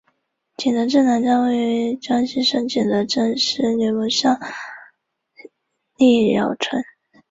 [0.57, 4.35] 景德镇南站位于江西省景德镇市吕蒙乡
[5.97, 6.83] 历尧村。